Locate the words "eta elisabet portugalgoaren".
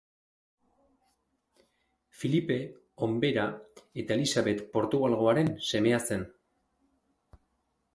4.05-5.57